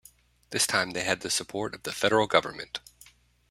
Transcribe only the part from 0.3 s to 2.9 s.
This time they had the support of the Federal Government.